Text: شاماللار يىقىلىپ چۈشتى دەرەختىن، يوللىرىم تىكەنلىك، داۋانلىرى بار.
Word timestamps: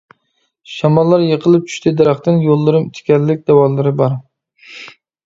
شاماللار 0.75 1.25
يىقىلىپ 1.25 1.67
چۈشتى 1.73 1.93
دەرەختىن، 1.99 2.39
يوللىرىم 2.45 2.87
تىكەنلىك، 2.97 3.45
داۋانلىرى 3.51 3.93
بار. 4.01 4.17